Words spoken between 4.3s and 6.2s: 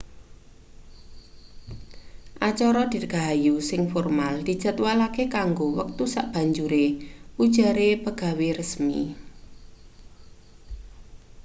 dijadwalake kanggo wektu